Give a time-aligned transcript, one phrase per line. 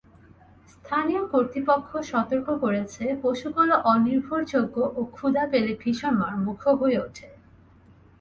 [0.73, 7.27] স্থানীয় কর্তৃপক্ষ সতর্ক করেছে পশুগুলো অনির্ভরযোগ্য ও ক্ষুধা পেলে ভীষণ মারমুখো হয়ে ওঠে।